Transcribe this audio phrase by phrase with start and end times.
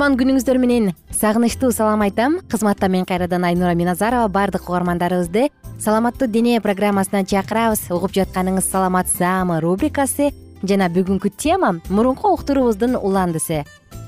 [0.00, 2.38] кутман күнүңүздөр менен сагынычтуу салам айтам.
[2.48, 7.90] Кызматта мен кайрадан айнура миназарова баардык угармандарыбызды саламаттуу дене программасына чакырабыз.
[7.92, 9.08] Угуп жатканыңыз саламат
[9.60, 13.66] рубрикасы жана бүгүнкү тема мурунку уктуруубуздун уландысы.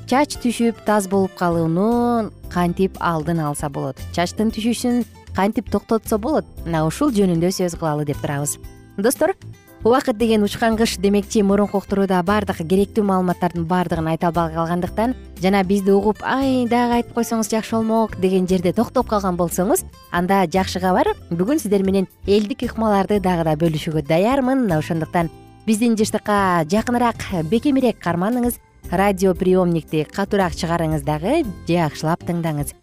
[0.09, 4.01] Чач түшүп таз болуп калууну кантип алдын алса болот?
[4.15, 5.05] Чачтын түшүшүн
[5.37, 6.47] кантип токтотсо болот?
[6.65, 8.57] Мына ушул жөнүндө сөз кылалы деп турабыз.
[8.97, 9.37] Достор
[9.85, 15.65] убакыт деген учкан кыш демекчи мурунку уктурууда баардык керектүү маалыматтардын баардыгын айта албай калгандыктан жана
[15.65, 19.83] бизди угуп ай дагы айтып койсоңуз жакшы болмок деген жерде токтоп калган болсоңуз
[20.13, 24.63] анда жакшы кабар бүгүн сиздер менен элдик ыкмаларды дагы да бөлүшүүгө даярмын.
[24.63, 25.31] Мына ошондуктан
[25.67, 28.61] биздин жыштыкка жакыныраак бекемирээк карманыңыз
[28.93, 32.77] радио приемникти катуураак чыгарыңыз дагы жакшылап тыңдаңыз.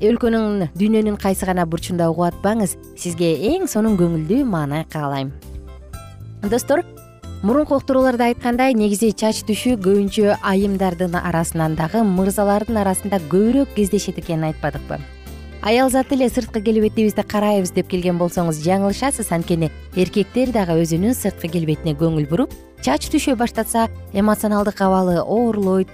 [0.00, 5.32] Өлкөнүн дүйнөнүн кайсы гана бурчунда угуп атпаңыз сизге эң сонун көңүлдүү маанай каалайм
[6.42, 6.84] достор
[7.42, 14.48] мурунку уктурууларда айткандай негизи чач түшүү көбүнчө айымдардын арасынан дагы мырзалардын арасында көбүрөөк кездешет экенин
[14.50, 14.98] айтпадыкпы.
[15.62, 19.32] Аял заты эле сырткы келбетибизди карайбыз деп келген болсоңуз жаңылышасыз.
[19.34, 25.90] Анткени эркектер дагы өзүнүн сырткы келбетине көңүл буруп чач түшө баштаса эмоционалдык абалы оорлойт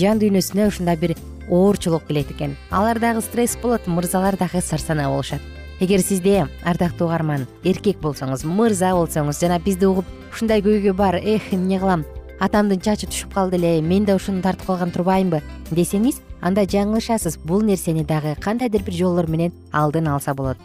[0.00, 1.16] жан дүйнөсүнө ушундай бир
[1.50, 2.56] оорчулук келет экен.
[2.70, 5.40] Алар дагы стресс болот мырзалар дагы сарсанаа болушат
[5.82, 11.50] эгер сизде ардактуу угарман эркек болсоңуз мырза болсоңуз жана бизди угуп ушундай көйгөй бар эх
[11.50, 12.04] эмне кылам
[12.38, 15.42] атамдын чачы түшүп калды эле мен да ушуну тартып калган турбаймынбы
[15.74, 17.38] десеңиз анда жаңылышасыз.
[17.42, 20.58] Бул нерсени дагы кандайдыр бир жолдор менен алдын алса болот.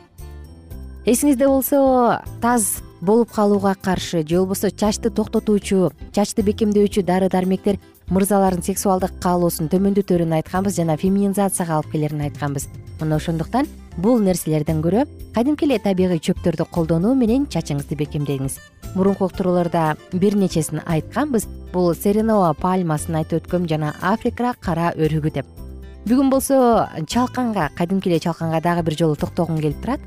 [1.05, 7.77] Эсиңизде болсо таз болуп калууга каршы же болбосо чачты токтотуучу чачты бекемдөөчү дары дармектер
[8.09, 12.67] мырзалардын сексуалдык каалоосун төмөндөтөрүн айтканбыз жана феминизацияга алып келерин айтканбыз
[13.01, 18.59] мына ошондуктан бул нерселерден көрө кадимки эле табигый чөптөрдү колдонуу менен чачыңызды бекемдеңиз
[18.97, 21.47] мурунку уктурууларда бир нечесин айтканбыз.
[21.73, 25.47] Бул серенова пальмасын айтып өткөм жана африка кара өрүгү деп.
[26.07, 29.99] Бүгүн болсо чалканга кадимки эле чалканга дагы бир жолу токтогум келип турат.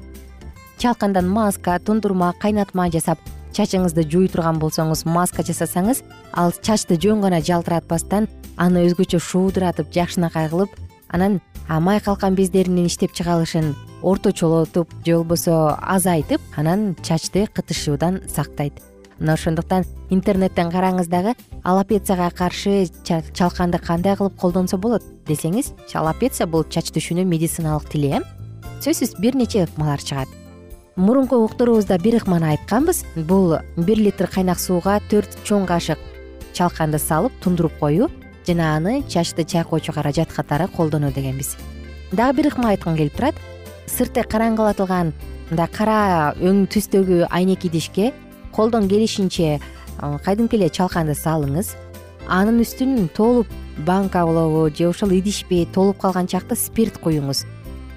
[0.79, 3.19] Чалкандан маска тундурма кайнатма жасап
[3.53, 6.03] чачыңызды жууй турган болсоңуз маска жасасаңыз
[6.33, 10.75] ал чачты жөн гана жалтыратпастан аны өзгөчө шуудуратып жакшынакай кылып
[11.09, 11.41] анан
[11.79, 18.73] май калкан бездеринин иштеп чыгарылышын орточолотуп же болбосо азайтып анан чачты кытышуудан сактайт.
[19.21, 26.65] Мына ошондуктан интернеттен караңыз дагы аллопецияга каршы чалканды кандай кылып колдонсо болот десеңиз аллопеция бул
[26.65, 28.21] чач түшүүнүн медициналык тили э?
[28.81, 30.29] Сөзсүз бир нече ыкмалар чыгат.
[30.97, 33.05] Мурунку уктуруубузда бир ыкманы айтканбыз.
[33.15, 36.01] Бул бир литр кайнак сууга төрт чоң кашык
[36.53, 38.09] чалканды салып тундуруп коюу
[38.51, 41.57] жана аны чачты чайкоочу каражат катары колдонуу дегенбиз.
[42.13, 43.35] Дагы бир ыкма айткым келип турат.
[43.87, 45.13] Сырты караңгылатылган
[45.51, 48.13] мындай кара өң түстөгү айнек идишке
[48.53, 49.61] колдон келишинче
[50.25, 51.77] кадимки эле чалканды салыңыз.
[52.29, 53.47] Анын үстүн толуп
[53.87, 57.47] банка болобу же ошол идишпи толуп калган чакта спирт куюңуз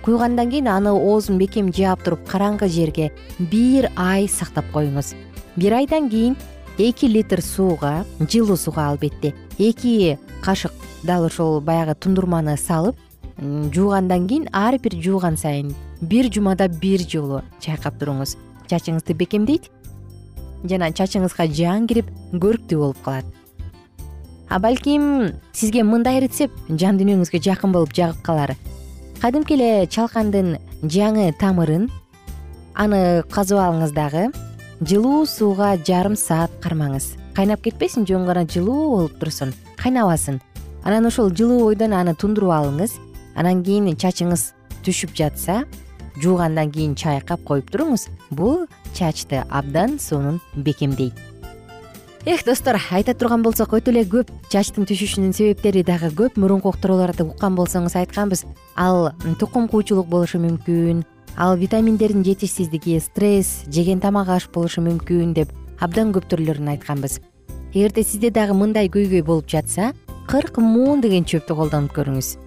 [0.04, 5.14] куйгандан кийин аны оозун бекем жаап туруп караңгы жерге бир ай сактап коюңуз.
[5.56, 6.36] Бир айдан кийин
[6.78, 10.74] эки литр сууга жылуу сууга албетте эки кашык
[11.04, 12.96] дал ошол баягы тундурманы салып
[13.40, 18.36] жуугандан кийин ар бир жууган сайын бир жумада бир жолу чайкап туруңуз.
[18.68, 19.70] Чачыңызды бекемдейт
[20.64, 23.26] жана чачыңызга жаан кирип көрктүү болуп калат.
[24.50, 28.56] А балким сизге мындай рецепт жан дүйнөңүзгө жакын болуп жагып калар
[29.24, 31.88] кадимки эле чалкандын жаңы тамырын
[32.76, 34.26] аны казып алыңыз дагы
[34.84, 37.14] жылуу сууга жарым саат кармаңыз.
[37.34, 40.40] Кайнап кетпесин жөн гана жылуу болуп турсун кайнабасын.
[40.84, 42.96] Анан ошол жылуу бойдон аны тундуруп алыңыз.
[43.36, 44.54] Анан кийин чачыңыз
[44.86, 45.64] түшүп жатса
[46.22, 48.08] жуугандан кийин чайкап коюп туруңуз.
[48.32, 51.14] Бул чачты абдан сонун бекемдейт.
[52.26, 57.26] Эх достор айта турган болсок өтө эле көп чачтын түшүшүнүн себептери дагы көп мурунку уктурууларда
[57.28, 58.46] уккан болсоңуз айтканбыз.
[58.76, 61.04] Ал тукум куучулук болушу мүмкүн
[61.36, 65.52] ал витаминдердин жетишсиздиги стресс жеген тамак аш болушу мүмкүн деп
[65.82, 67.20] абдан көп түрлөрүн айтканбыз
[67.74, 69.94] эгерде сизде дагы мындай көйгөй болуп жатса
[70.30, 72.38] кырк муун деген чөптү колдонуп көрүңүз.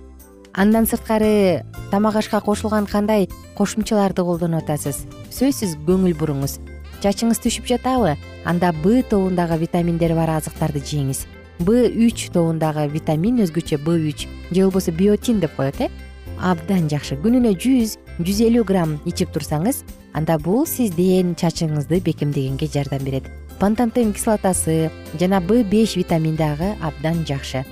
[0.54, 3.28] Андан сырткары тамак ашка кошулган кандай
[3.58, 5.04] кошумчаларды колдонуп атасыз?
[5.34, 6.58] Сөзсүз көңүл буруңуз.
[7.02, 8.16] Чачыңыз түшүп жатабы?
[8.44, 11.26] Анда б тобундагы витаминдери бар азыктарды жеңиз.
[11.58, 14.28] Б үч тобундагы витамин өзгөчө б үч.
[14.50, 15.90] Же болбосо биотин деп коет э?
[16.40, 17.16] Абдан жакшы.
[17.20, 19.82] Күнүнө жүз жүз элүү грамм ичип турсаңыз
[20.16, 23.28] анда бул сиздин чачыңызды бекемдегенге жардам берет
[23.60, 27.64] пантантен кислотасы жана б беш витамини дагы абдан жакшы.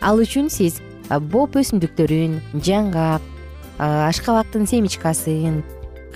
[0.00, 3.22] Ал үчүн сиз боп өсүмдүктөрүн жаңгак
[3.80, 5.62] ашкабактын семечкасын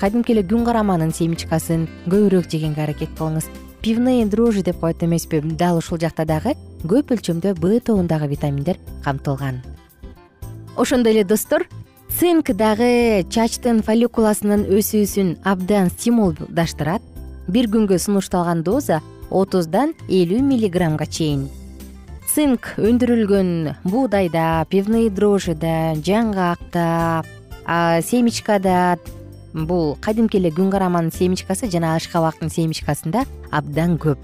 [0.00, 3.48] кадимки эле күн караманын семечкасын көбүрөөк жегенге аракет кылыңыз.
[3.80, 5.40] Пивные дрожжи деп коет эмеспи.
[5.40, 6.54] Дал ушул жакта дагы
[6.84, 9.62] көп өлчөмдө б тобундагы витаминдер камтылган.
[10.76, 11.66] Ошондой эле достор
[12.18, 17.02] цинк дагы чачтын фолликуласынын өсүүсүн абдан стимулдаштырат.
[17.48, 19.02] Бир күнгө сунушталган доза
[19.34, 21.48] отуздан элүү миллиграммга чейин.
[22.30, 23.50] Цинк өндүрүлгөн
[23.84, 27.24] буудайда пивные дрожжида жаңгакта
[28.06, 28.96] семечкада
[29.54, 34.18] бул кадимки эле күн караманын семечкасы жана ашкабактын семечкасында абдан көп.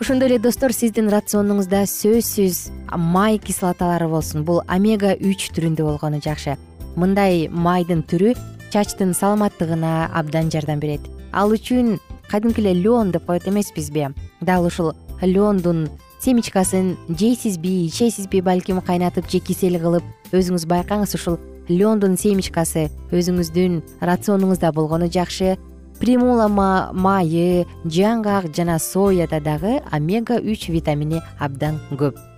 [0.00, 4.42] Ошондой эле достор сиздин рационуңузда сөзсүз май кислоталары болсун.
[4.44, 6.56] Бул омега үч түрүндө болгону жакшы.
[6.96, 8.32] Мындай майдын түрү
[8.72, 11.04] чачтын саламаттыгына абдан жардам берет.
[11.32, 12.00] Ал үчүн
[12.32, 14.08] кадимки эле лен деп коет эмеспизби.
[14.40, 15.88] Дал ушул лендун
[16.20, 21.36] семечкасын жейсизби ичесизби балким кайнатып же кисел кылып өзүңүз байкаңыз ушул
[21.68, 25.58] лендун семечкасы өзүңүздүн рационуңузда болгону жакшы.
[26.00, 32.31] Примула майы жаңгак жана сояда дагы омега үч витамини абдан көп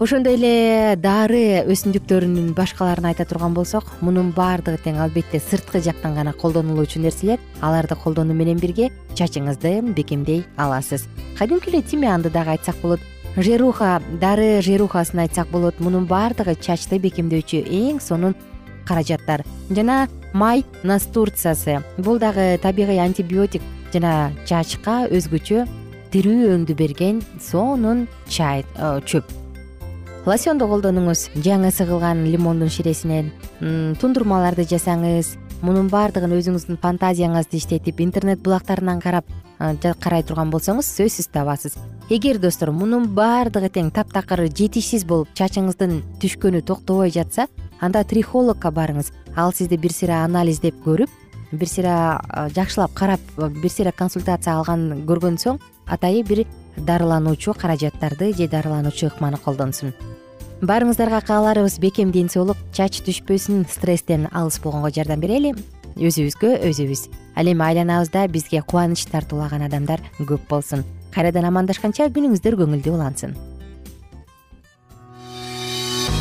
[0.00, 6.32] ошондой эле дары өсүмдүктөрүнүн башкаларын айта турган болсок мунун баардыгы тең албетте сырткы жактан гана
[6.32, 7.38] колдонулуучу нерселер.
[7.60, 11.04] Аларды колдонуу менен бирге чачыңызды бекемдей аласыз.
[11.36, 13.00] Кадимки эле тимянды дагы айтсак болот.
[13.36, 18.34] Жеруха дары жерухасын айтсак болот мунун баардыгы чачты бекемдөөчү эң сонун
[18.88, 19.44] каражаттар.
[19.68, 21.82] Жана май настурциясы.
[21.98, 23.60] Бул дагы табигый антибиотик
[23.92, 25.68] жана чачка өзгөчө
[26.10, 29.28] тирүү өңдү берген сонун чай э, чөп
[30.26, 33.30] лосьонду колдонуңуз жаңы сыгылган лимондун ширесинен
[34.00, 39.24] тундурмаларды жасаңыз мунун баардыгын өзүңүздүн фантазияңызды иштетип интернет булактарынан карап
[40.00, 41.76] карай турган болсоңуз сөзсүз табасыз.
[42.10, 47.48] Эгер достор мунун баардыгы тең таптакыр жетишсиз болуп чачыңыздын түшкөнү токтобой жатса
[47.80, 49.12] анда трихологко барыңыз.
[49.36, 51.10] Ал сизди бир сыйра анализдеп көрүп
[51.52, 52.20] бир сыйра
[52.56, 56.44] жакшылап карап бир сыйра консультация алган көргөн соң атайын бир
[56.80, 59.92] дарылануучу каражаттарды же дарылануучу ыкманы колдонсун.
[60.60, 65.54] Баарыңыздарга кааларыбыз бекем ден соолук чач түшпөсүн стресстен алыс болгонго жардам берели.
[65.96, 67.08] Өзүбүзгө өзүбүз.
[67.36, 70.84] Ал эми айланабызда бизге кубаныч тартуулаган адамдар көп болсун.
[71.14, 73.49] Кайрадан амандашканча күнүңүздөр көңүлдүү улансын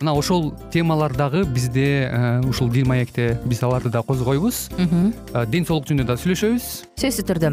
[0.00, 4.70] мына ошол темалар дагы бизде э, ушул дил маекте биз аларды да козгойбуз.
[4.78, 6.70] Э, ден соолук жөнүндө да сүйлөшөбүз.
[6.96, 7.52] Сөзсүз түрдө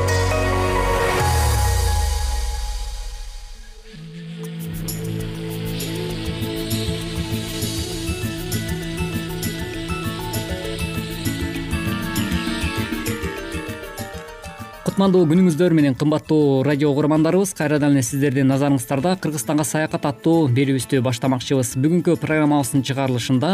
[14.81, 21.75] кутмандуу күнүңүздөр менен кымбаттуу радио угармандарыбыз кайрадан эле сиздердин назарыңыздарда кыргызстанга саякат аттуу берүүбүздү баштамакчыбыз.
[21.83, 23.51] Бүгүнкү программабыздын чыгарылышында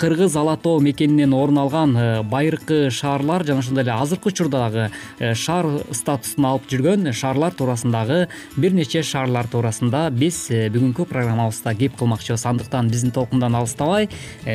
[0.00, 4.86] кыргыз ала тоо мекенинен орун алган э, байыркы шаарлар жана ошондой эле азыркы учурда дагы
[5.18, 11.74] э, шаар статусун алып жүргөн шаарлар туурасындагы бир нече шаарлар туурасында биз э, бүгүнкү программабызда
[11.76, 12.46] кеп кылмакчыбыз.
[12.48, 14.08] Андыктан биздин толкундан алыстабай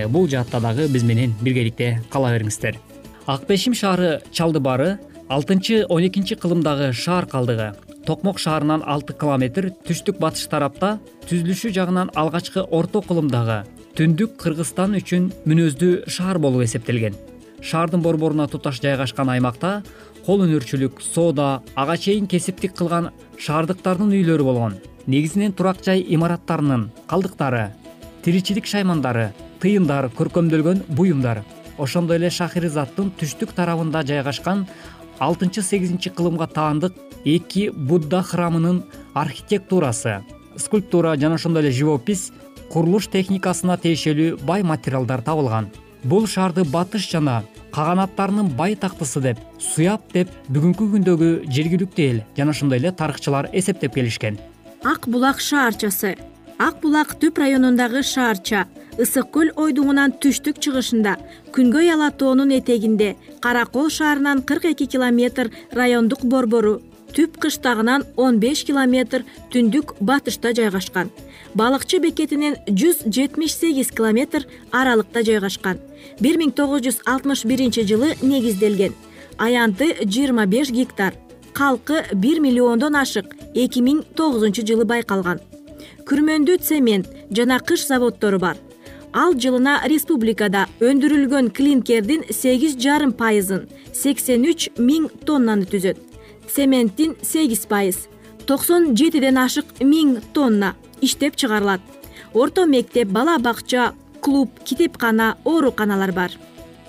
[0.10, 2.82] бул жаатта дагы биз менен биргеликте кала бериңиздер.
[3.28, 4.98] Ак бешим шаары чалды баары
[5.30, 7.74] алтынчы он экинчи кылымдагы шаар калдыгы.
[8.06, 13.66] Токмок шаарынан алты километр түштүк батыш тарапта түзүлүшү жагынан алгачкы орто кылымдагы
[13.98, 17.18] түндүк кыргызстан үчүн мүнөздүү шаар болуп эсептелген.
[17.60, 19.82] Шаардын борборуна туташ жайгашкан аймакта
[20.26, 24.80] кол өнөрчүлүк соода ага чейин кесиптик кылган шаардыктардын үйлөрү болгон.
[25.08, 27.74] Негизинен турак жай имараттарынын калдыктары
[28.24, 31.44] тиричилик шаймандары тыйындар көркөмдөлгөн буюмдар
[31.78, 34.66] ошондой эле шахризадтын түштүк тарабында жайгашкан
[35.20, 36.94] алтынчы сегизинчи кылымга таандык
[37.26, 38.84] эки будда храмынын
[39.14, 40.24] архитектурасы
[40.58, 42.32] скульптура жана ошондой эле живопись
[42.72, 45.70] курулуш техникасына тиешелүү бай материалдар табылган.
[46.04, 47.44] Бул шаарды батыш жана
[47.74, 53.96] каганаттарынын бай тактысы деп суяб деп бүгүнкү күндөгү жергиликтүү эл жана ошондой эле тарыхчылар эсептеп
[53.96, 54.38] келишкен.
[54.84, 56.16] Ак булак шаарчасы.
[56.58, 58.66] Ак булак түп районундагы шаарча
[59.04, 61.16] ысык көл ойдуңунан түштүк чыгышында
[61.56, 66.80] күнгөй ала тоонун этегинде кара кол шаарынан кырк эки километр райондук борбору
[67.18, 69.24] түп кыштагынан он беш километр
[69.54, 71.10] түндүк батышта жайгашкан.
[71.58, 75.80] Балыкчы бекетинен жүз жетимиш сегиз километр аралыкта жайгашкан.
[76.20, 78.94] бир миң тогуз жүз алтымыш биринчи жылы негизделген.
[79.38, 81.14] Аянты жыйырма беш гектар.
[81.54, 85.40] Калкы бир миллиондон ашык эки миң тогузунчу жылы байкалган.
[86.06, 88.58] Күрмөндүү цемент жана кыш заводдору бар
[89.18, 95.98] ал жылына республикада өндүрүлгөн клинкердин сегиз жарым пайызын сексен үч миң тоннаны түзөт.
[96.54, 98.04] Цементтин сегиз пайыз
[98.46, 101.82] токсон жетиден ашык миң тонна иштеп чыгарылат.
[102.34, 106.36] Орто мектеп бала бакча клуб китепкана ооруканалар бар.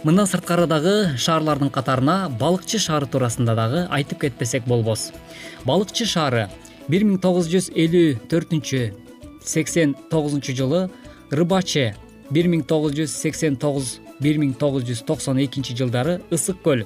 [0.05, 5.13] Мындан сырткары дагы шаарлардын катарына балыкчы шаары туурасында дагы айтып кетпесек болбос.
[5.65, 6.51] Балыкчы шаары
[6.89, 8.83] бир миң тогуз жүз элүү төртүнчү
[9.45, 10.91] сексен тогузунчу жылы
[11.31, 11.95] рыбаче
[12.31, 16.85] бир миң тогуз жүз сексен тогуз бир миң тогуз жүз токсон экинчи жылдары ысык көл.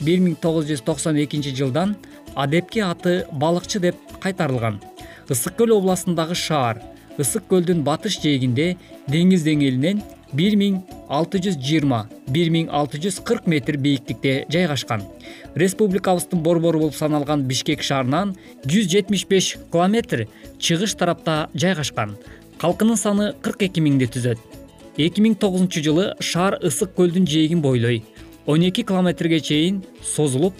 [0.00, 1.96] бир миң тогуз жүз токсон экинчи жылдан
[2.34, 4.80] адепки аты балыкчы деп кайтарылган.
[5.28, 6.80] Ысык көл областындагы шаар
[7.18, 8.76] ысык көлдүн батыш жээгинде
[9.08, 10.02] деңиз деңгээлинен
[10.32, 15.02] бир миң алты жүз жыйырма бир миң алты жүз кырк метр бийиктикте жайгашкан.
[15.54, 20.28] Республикабыздын борбору болуп саналган бишкек шаарынан жүз жетимиш беш километр
[20.58, 22.16] чыгыш тарапта жайгашкан.
[22.58, 24.57] Калкынын саны кырк эки миңди түзөт
[24.98, 28.04] эки миң тогузунчу жылы шаар ысык көлдүн жээгин бойлой.
[28.46, 30.54] он эки километрге чейин созулуп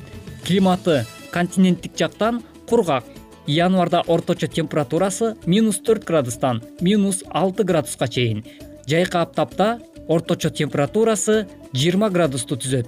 [0.45, 3.05] климаты континенттик жактан кургак.
[3.47, 8.45] Январда орточо температурасы минус төрт градустан минус алты градуска чейин.
[8.87, 12.87] Жайкы аптапта орточо температурасы жыйырма градусту түзөт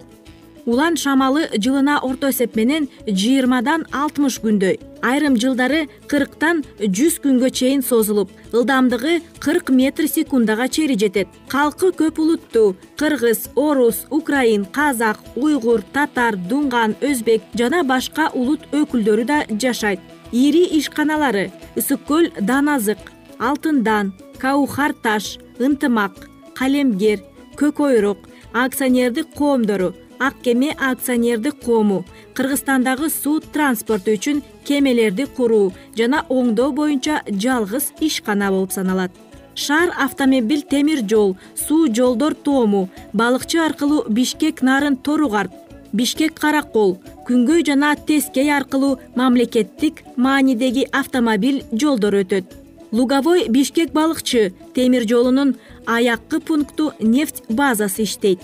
[0.70, 7.82] улан шамалы жылына орто эсеп менен жыйырмадан алтымыш күндөй айрым жылдары кырктан жүз күнгө чейин
[7.82, 11.28] созулуп ылдамдыгы кырк метр секундага чейин жетет.
[11.48, 19.24] Калкы көп улуттуу кыргыз орус украин казак уйгур татар дуңган өзбек жана башка улут өкүлдөрү
[19.24, 20.00] да жашайт.
[20.32, 22.98] Ири ишканалары ысык көл дан азык
[23.38, 27.24] алтын дан каухар таш ынтымак калемгер
[27.56, 32.04] көк ойрок акционердик коомдору ак кеме акционердик коому
[32.36, 39.12] кыргызстандагы суу транспорту үчүн кемелерди куруу жана оңдоо боюнча жалгыз ишкана болуп саналат.
[39.54, 45.52] Шаар автомобиль темир жол суу жолдор тоому балыкчы аркылуу бишкек нарын торугарт
[45.92, 52.44] бишкек каракол күнгөй жана тескей аркылуу мамлекеттик маанидеги автомобиль жолдору өтөт.
[52.92, 58.40] Луговой бишкек балыкчы темир жолунун аяккы пункту нефть базасы иштейт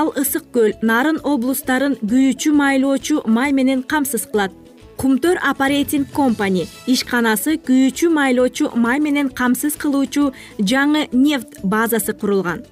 [0.00, 4.52] ал ысык көл нарын облустарын күйүүчү майлоочу май менен камсыз кылат.
[4.98, 12.64] Кумтөр аппарейтинг компани ишканасы күйүүчү майлоочу май менен камсыз кылуучу жаңы нефть базасы курулган.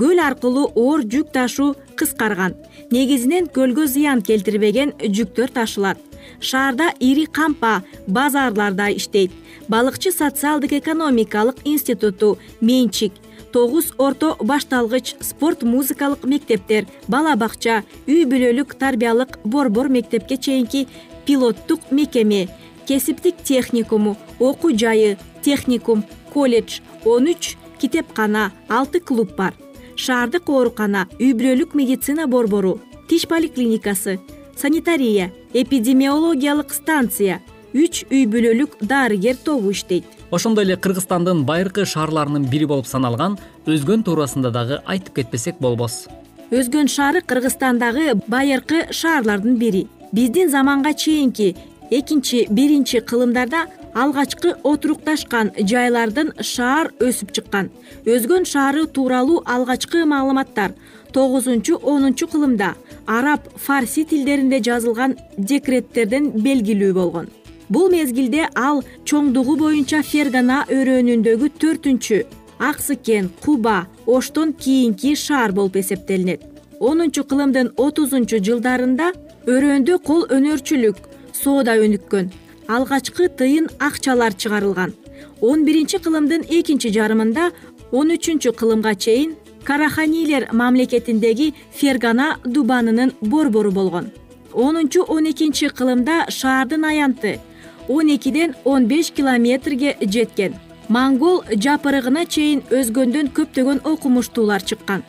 [0.00, 2.56] Көл аркылуу оор жүк ташуу кыскарган.
[2.90, 5.98] Негизинен көлгө зыян келтирбеген жүктөр ташылат.
[6.40, 9.32] Шаарда ири кампа базарлар да иштейт.
[9.68, 13.12] Балыкчы социалдык экономикалык институту менчик
[13.52, 20.86] тогуз орто башталгыч спорт музыкалык мектептер бала бакча үй бүлөлүк тарбиялык борбор мектепке чейинки
[21.26, 22.48] пилоттук мекеме
[22.86, 29.54] кесиптик техникуму окуу жайы техникум колледж он үч китепкана алты клуб бар.
[29.96, 34.18] Шаардык оорукана үй бүлөлүк медицина борбору тиш поликлиникасы
[34.56, 37.40] санитария эпидемиологиялык станция
[37.72, 44.02] үч үй бүлөлүк дарыгер тобу иштейт ошондой эле кыргызстандын байыркы шаарларынын бири болуп саналган өзгөн
[44.06, 46.06] туурасында дагы айтып кетпесек болбос.
[46.50, 49.86] Өзгөн шаары кыргызстандагы байыркы шаарлардын бири.
[50.12, 51.56] Биздин заманга чейинки
[51.90, 57.70] экинчи биринчи кылымдарда алгачкы отурукташкан жайлардын шаар өсүп чыккан.
[58.04, 60.74] Өзгөн шаары тууралуу алгачкы маалыматтар
[61.12, 62.74] тогузунчу онунчу кылымда
[63.06, 67.30] араб фарси тилдеринде жазылган декреттерден белгилүү болгон
[67.68, 72.18] бул мезгилде ал чоңдугу боюнча фергана өрөөнүндөгү төртүнчү
[72.58, 76.42] ак сыкен куба оштон кийинки шаар болуп эсептелинет.
[76.80, 79.12] Онунчу кылымдын отузунчу жылдарында
[79.46, 80.96] өрөөндө кол өнөрчүлүк
[81.32, 82.30] соода өнүккөн.
[82.68, 84.94] Алгачкы тыйын акчалар чыгарылган.
[85.40, 87.50] Он биринчи кылымдын экинчи жарымында
[87.92, 94.10] он үчүнчү кылымга чейин караханилер мамлекетиндеги фергана дубанынын борбору болгон.
[94.52, 97.40] Онунчу он экинчи кылымда шаардын аянты
[97.88, 100.54] он экиден он беш километрге жеткен.
[100.88, 105.02] Монгол жапырыгына чейин өзгөндөн көптөгөн окумуштуулар чыккан.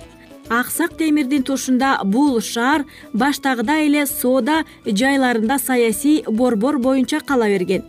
[0.50, 7.84] Аксак темирдин тушунда бул шаар баштагыдай эле соода жайларында саясий борбор боюнча кала берген.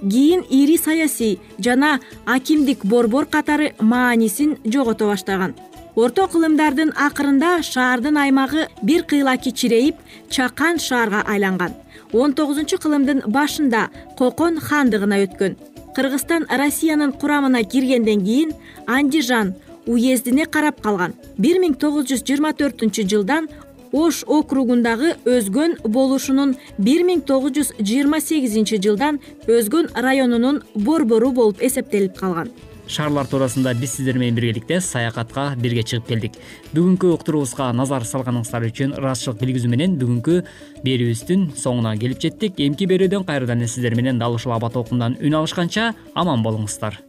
[0.00, 5.54] Кийин ири саясий жана акимдик борбор катары маанисин жогото баштаган.
[5.96, 9.96] Орто кылымдардын акырында шаардын аймагы бир кыйла кичирейип
[10.30, 11.74] чакан шаарга айланган
[12.12, 15.56] он тогузунчу кылымдын башында кокон хандыгына өткөн.
[15.96, 18.52] Кыргызстан россиянын курамына киргенден кийин
[18.86, 19.54] андижан
[19.86, 21.14] уездине карап калган.
[21.38, 23.48] бир миң тогуз жүз жыйырма төртүнчү жылдан
[23.92, 31.62] ош округундагы өзгөн болушунун бир миң тогуз жүз жыйырма сегизинчи жылдан өзгөн районунун борбору болуп
[31.62, 32.52] эсептелип калган
[32.86, 36.40] шаарлар туурасында биз сиздер менен биргеликте саякатка бирге чыгып келдик.
[36.74, 40.40] Бүгүнкү уктуруубузга назар салганыңыздар үчүн ыраазычылык билгизүү менен бүгүнкү
[40.86, 42.58] берүүбүздүн соңуна келип жеттик.
[42.58, 47.00] Эмки берүүдөн кайрадан эле сиздер менен дал ушул аба толкундан үн алышканча аман болуңуздар.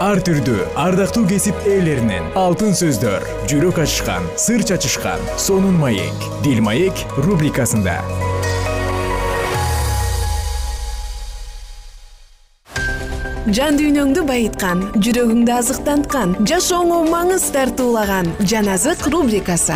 [0.00, 7.04] Ар түрдүү ардактуу кесип ээлеринен алтын сөздөр жүрөк ачышкан сыр чачышкан сонун маек дил маек
[7.20, 8.00] рубрикасында
[13.50, 19.74] жан дүйнөңдү байыткан жүрөгүңдү азыктанткан жашооңо маңыз тартуулаган жан азык рубрикасы.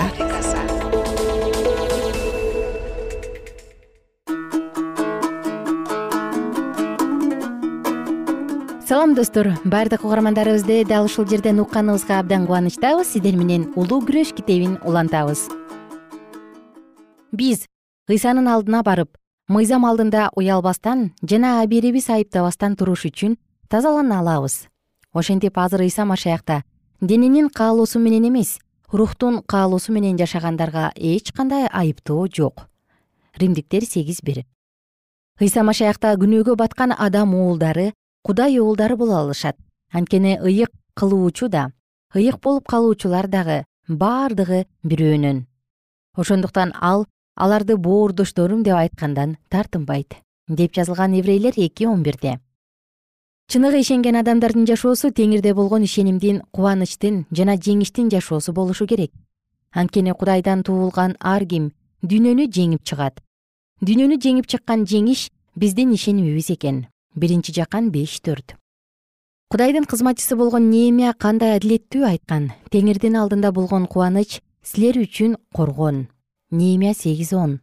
[8.87, 9.51] Салам достор.
[9.65, 13.11] Баардык угармандарыбызды дал ушул жерден укканыбызга абдан кубанычтабыз.
[13.11, 15.49] Сиздер менен улуу күрөш китебин улантабыз.
[17.33, 17.67] Биз
[18.07, 19.17] ыйсанын алдына барып
[19.49, 23.35] мыйзам алдында уялбастан жана бири биз айыптабастан туруш үчүн
[23.69, 24.69] тазалана алабыз.
[25.13, 26.65] Ошентип азыр ыйса машаякта
[27.01, 28.59] дененин каалоосу менен эмес
[28.93, 32.69] рухтун каалоосу менен жашагандарга эч кандай айыптоо жок.
[33.37, 34.45] Римдиктер сегиз бир.
[35.41, 39.57] Ыйса машаякта күнөөгө баткан адам уулдары кудай уулдары боло алышат.
[39.93, 41.73] Анткени ыйык кылуучу да
[42.15, 45.45] ыйык болуп калуучулар дагы баардыгы бирөөнөн
[46.17, 50.15] ошондуктан ал аларды боордошторум деп айткандан тартынбайт
[50.49, 52.39] деп жазылган еврейлер эки он бирде
[53.51, 59.13] чыныгы ишенген адамдардын жашоосу теңирде болгон ишенимдин кубанычтын жана жеңиштин жашоосу болушу керек.
[59.73, 63.21] Анткени кудайдан туулган ар ким дүйнөнү жеңип чыгат.
[63.81, 66.87] Дүйнөнү жеңип чыккан жеңиш биздин ишенимибиз экен.
[67.15, 68.57] Биринчи жакан беш төрт
[69.55, 72.49] кудайдын кызматчысы болгон неемия кандай адилеттүү айткан?
[72.75, 76.09] Теңирдин алдында болгон кубаныч силер үчүн коргон.
[76.51, 77.61] Неемия сегиз он.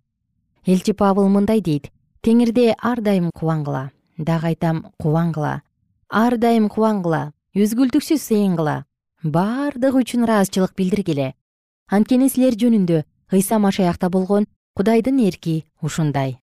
[0.66, 1.90] Элчи пабыл мындай дейт.
[2.24, 5.64] Теңирде ар дайым кубангыла дагы айтам кубангыла
[6.12, 8.84] ар дайым кубангыла үзгүлтүксүз сыйынгыла
[9.24, 11.34] баардыгы үчүн ыраазычылык билдиргиле.
[11.88, 16.42] Анткени силер жөнүндө ыйса машаякта болгон кудайдын эрки ушундай.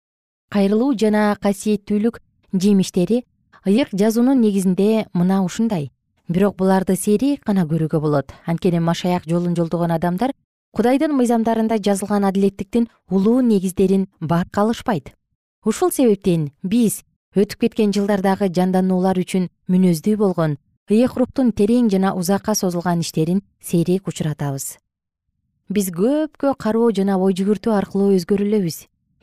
[0.49, 2.21] Кайрылуу жана касиеттүүлүк
[2.53, 3.27] жемиштери
[3.67, 5.91] ыйык жазуунун негизинде мына ушундай.
[6.29, 8.33] Бирок буларды сейрек гана көрүүгө болот.
[8.47, 10.33] Анткени машаяк жолун жолдогон адамдар
[10.73, 15.13] кудайдын мыйзамдарында жазылган адилеттиктин улуу негиздерин баркка алышпайт
[15.65, 17.03] ушул себептен биз
[17.37, 20.57] өтүп кеткен жылдардагы жандануулар үчүн мүнөздөй болгон
[20.89, 24.79] ыйык рухтун терең жана узакка созулган иштерин сейрек учуратабыз.
[25.69, 28.79] Биз көпкө кароо жана ой жүгүртүү аркылуу өзгөрүлөбүз.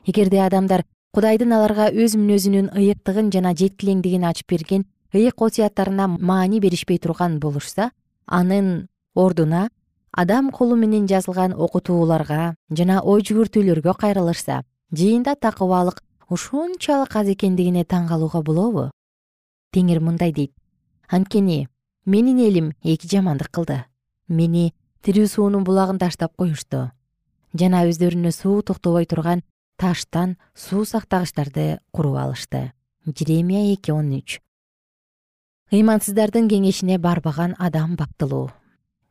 [0.05, 0.85] Эгерде адамдар
[1.17, 7.89] кудайдын аларга өз мүнөзүнүн ыйыктыгын жана жеткилеңдигин ачып берген ыйык осуяттарына маани беришпей турган болушса
[8.27, 9.69] анын ордуна
[10.11, 14.61] адам колу менен жазылган окутууларга жана ой жүгүртүүлөргө кайрылышса
[14.93, 18.89] жыйында такыбалык ушунчалык аз экендигине таң калууга болобу?
[19.73, 20.51] Теңир мындай дейт.
[21.07, 21.67] Анткени
[22.05, 23.83] менин элим эки жамандык кылды.
[24.27, 26.91] Мени тирүү суунун булагын таштап коюшту.
[27.53, 29.43] Жана өздөрүнө суу токтобой турган
[29.77, 32.73] таштан суу сактагычтарды куруп алышты.
[33.05, 34.41] Жеремия эки он үч.
[35.71, 38.51] Ыймансыздардын кеңешине барбаган адам бактылуу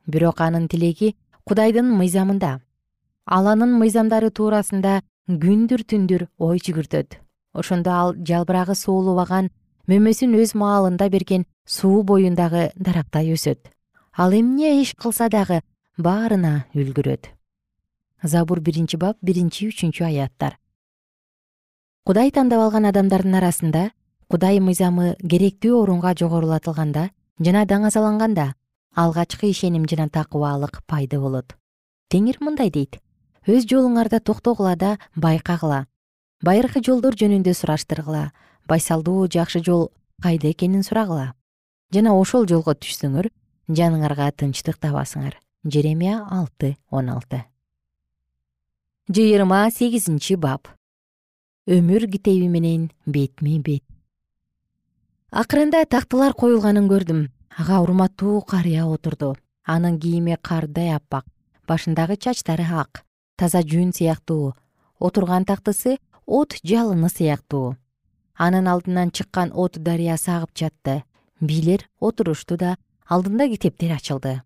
[0.07, 2.59] бирок анын тилеги кудайдын мыйзамында.
[3.25, 7.17] Ал анын мыйзамдары туурасында күндүр түндүр ой жүгүртөт.
[7.57, 9.49] Ошондо ал жалбырагы суулубаган
[9.89, 13.71] мөмөсүн өз маалында берген суу боюндагы дарактай өсөт.
[14.13, 15.61] Ал эмне иш кылса дагы
[15.97, 17.31] баарына үлгүрөт.
[18.21, 20.59] Забур биринчи бап биринчи үчүнчү аяттар.
[22.05, 23.89] Кудай тандап алган адамдардын арасында
[24.29, 27.09] кудай мыйзамы керектүү орунга жогорулатылганда
[27.39, 28.53] жана даңазаланганда
[28.93, 31.57] алгачкы ишеним жана такыбаалык пайда болот.
[32.13, 33.01] Теңир мындай дейт
[33.47, 35.85] өз жолуңарда токтогула да байкагыла.
[36.41, 38.31] Байыркы жолдор жөнүндө сураштыргыла.
[38.67, 41.33] Байсалдуу жакшы жол кайда экенин сурагыла.
[41.93, 43.29] Жана ошол жолго түшсөңөр
[43.69, 45.37] жаныңарга тынчтык табасыңар.
[45.63, 47.45] Жеремия алты он алты.
[49.09, 50.67] Жыйырма сегизинчи бап.
[51.67, 53.83] Өмүр китеби менен бетме бет.
[55.31, 57.25] Акырында тактылар коюлганын көрдүм.
[57.57, 59.35] Ага урматтуу карыя отурду.
[59.65, 61.25] Анын кийими кардай аппак
[61.67, 63.05] башындагы чачтары ак
[63.35, 64.53] таза жүн сыяктуу
[64.99, 67.75] отурган тактысы от жалыны сыяктуу.
[68.35, 71.03] Анын алдынан чыккан от дарыясы агып жатты.
[71.39, 74.41] Бийлер отурушту да алдында китептер ачылды.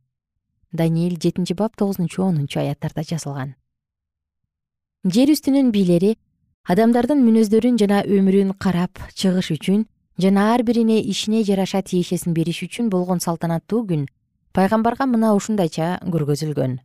[0.71, 3.56] Даниил жетинчи бап тогузунчу онунчу аяттарда жазылган
[5.08, 6.17] жер үстүнүн бийлери
[6.67, 9.86] адамдардын мүнөздөрүн жана өмүрүн карап чыгыш үчүн
[10.19, 14.04] жана ар бирине ишине жараша тиешесин бериш үчүн болгон салтанаттуу күн
[14.52, 16.80] пайгамбарга мына ушундайча көргөзүлгөн.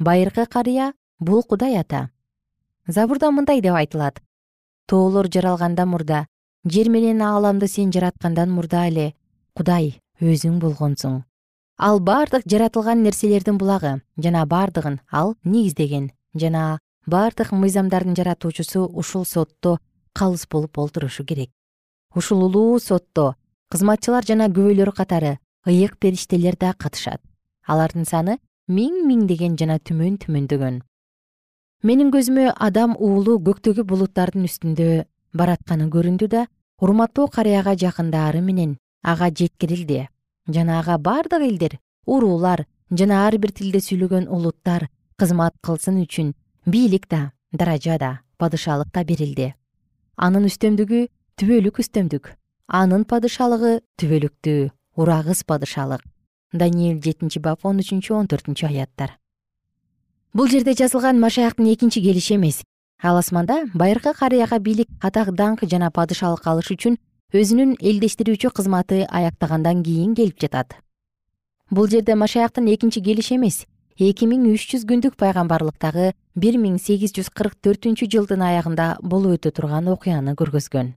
[0.00, 2.10] Байыркы карыя бул кудай ата.
[2.86, 4.20] Забурда мындай деп айтылат.
[4.86, 6.26] Тоолор жаралгандан мурда
[6.64, 9.12] жер менен ааламды сен жараткандан мурда эле
[9.54, 11.22] кудай өзүң болгонсуң.
[11.78, 19.78] Ал бардык жаратылган нерселердин булагы жана бардыгын ал негиздеген жана бардык мыйзамдардын жаратуучусу ушул сотто
[20.12, 21.50] калыс болуп олтурушу керек.
[22.14, 23.34] Ушул улуу сотто
[23.70, 27.22] кызматчылар жана күбөлөр катары ыйык периштелер да катышат.
[27.66, 30.82] Алардын саны миң миңдеген жана түмөн түмөндөгөн
[31.82, 34.88] менин көзүмө адам уулу көктөгү булуттардын үстүндө
[35.34, 36.46] баратканы көрүндү да
[36.82, 40.06] урматтуу карыяга жакындаары менен ага жеткирилди.
[40.46, 46.34] Жана ага бардык элдер уруулар жана ар бир тилде сүйлөгөн улуттар кызмат кылсын үчүн
[46.66, 49.54] бийлик да даража да падышалык да берилди.
[50.16, 52.30] Анын үстөмдүгү түбөлүк үстөмдүк
[52.68, 56.02] анын падышалыгы түбөлүктүү урагыс падышалык.
[56.52, 59.16] Даниил жетинчи бап он үчүнчү он төртүнчү аяттар
[60.34, 62.62] бул жерде жазылган машаяктын экинчи келиши эмес.
[63.02, 66.96] Ал асманда байыркы карыяга бийлик атак даңк жана падышалык алыш үчүн
[67.34, 70.76] өзүнүн элдештирүүчү кызматы аяктагандан кийин келип жатат.
[71.70, 73.66] Бул жерде машаяктын экинчи келиши эмес.
[73.98, 79.36] Эки миң үч жүз күндүк пайгамбарлыктагы бир миң сегиз жүз кырк төртүнчү жылдын аягында болуп
[79.36, 80.94] өтө турган окуяны көргөзгөн.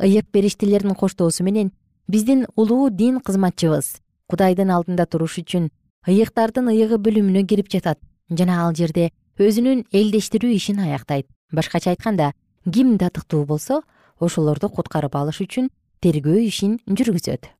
[0.00, 1.70] Ыйык периштелердин коштоосу менен
[2.08, 5.68] биздин улуу дин кызматчыбыз кудайдын алдында туруш үчүн
[6.08, 8.00] ыйыктардын ыйыгы бөлүмүнө кирип жатат
[8.30, 12.32] жана ал жерде өзүнүн элдештирүү ишин аяктай башкача айтканда
[12.72, 13.82] ким татыктуу болсо
[14.20, 17.50] ошолорду куткарып алыш үчүн тергөө ишин жүргүзөт.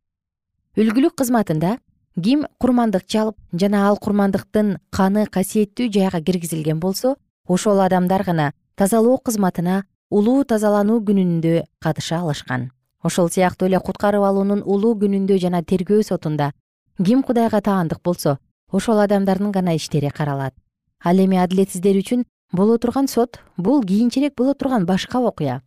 [0.76, 1.78] Үлгүлүк кызматында
[2.22, 7.16] ким курмандык чалып жана ал курмандыктын каны касиеттүү жайга киргизилген болсо
[7.48, 12.70] ошол адамдар гана тазалоо кызматына улуу тазалануу күнүндө катыша алышкан.
[13.02, 16.52] Ошол сыяктуу эле куткарып алуунун улуу күнүндө жана тергөө сотунда
[17.04, 18.38] ким кудайга таандык болсо
[18.70, 20.54] ошол адамдардын гана иштери каралат.
[21.04, 25.62] Ал эми адилетсиздер үчүн боло турган сот бул кийинчерээк боло турган башка окуя.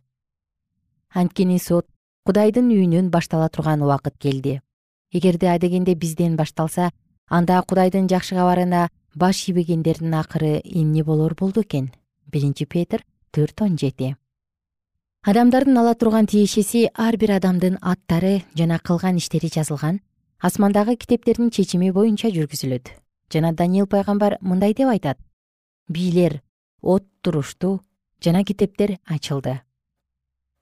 [1.14, 1.86] Анткени сот
[2.26, 4.60] кудайдын үйүнөн баштала турган убакыт келди.
[5.12, 6.90] Эгерде адегенде бизден башталса
[7.28, 11.92] анда кудайдын жакшы кабарына баш ийбегендердин акыры эмне болор болду экен?
[12.26, 14.16] Биринчи петр төрт он жети.
[15.22, 20.00] Адамдардын ала турган тиешеси ар бир адамдын аттары жана кылган иштери жазылган
[20.40, 22.92] асмандагы китептердин чечими боюнча жүргүзүлөт.
[23.32, 25.18] Жана даниил пайгамбар мындай деп айтат.
[25.88, 26.42] Бийлер
[26.82, 27.80] от турушту
[28.20, 29.60] жана китептер ачылды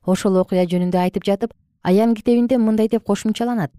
[0.07, 3.73] ошол окуя жөнүндө айтып жатып аян китебинде мындай деп кошумчаланат.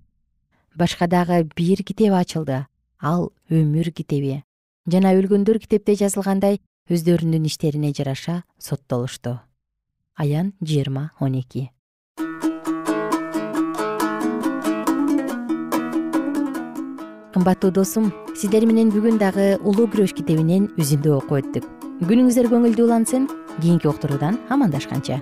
[0.75, 2.65] Башка дагы бир китеп ачылды
[2.99, 4.43] ал өмүр китеби
[4.85, 6.59] жана өлгөндөр китепте жазылгандай
[6.91, 9.39] өздөрүнүн иштерине жараша соттолушту.
[10.15, 11.71] Аян жыйырма он эки
[17.37, 21.69] кымбаттуу досум сиздер менен бүгүн дагы улуу күрөш китебинен үзүндү окуп өттүк.
[22.09, 23.29] Күнүңүздөр көңүлдүү улансын
[23.61, 25.21] кийинки уктуруудан амандашканча